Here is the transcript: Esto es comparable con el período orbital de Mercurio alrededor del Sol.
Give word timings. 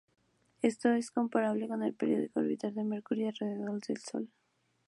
Esto 0.63 0.89
es 0.95 1.11
comparable 1.11 1.67
con 1.67 1.83
el 1.83 1.93
período 1.93 2.27
orbital 2.39 2.73
de 2.73 2.83
Mercurio 2.83 3.27
alrededor 3.27 3.79
del 3.83 3.97
Sol. 3.97 4.29